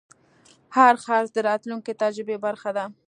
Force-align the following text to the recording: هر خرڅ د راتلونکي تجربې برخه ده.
هر 0.75 0.93
خرڅ 1.05 1.27
د 1.33 1.37
راتلونکي 1.49 1.91
تجربې 2.03 2.37
برخه 2.45 2.69
ده. 2.77 2.85